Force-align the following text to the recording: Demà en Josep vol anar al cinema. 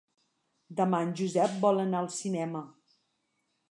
Demà 0.79 1.03
en 1.09 1.13
Josep 1.21 1.55
vol 1.69 1.85
anar 1.85 2.03
al 2.03 2.13
cinema. 2.19 2.67